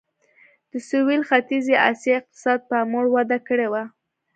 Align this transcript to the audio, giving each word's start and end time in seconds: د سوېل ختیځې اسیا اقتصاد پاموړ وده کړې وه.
د 0.71 0.73
سوېل 0.87 1.21
ختیځې 1.29 1.75
اسیا 1.89 2.13
اقتصاد 2.19 2.59
پاموړ 2.69 3.05
وده 3.15 3.37
کړې 3.47 3.67
وه. 3.71 3.83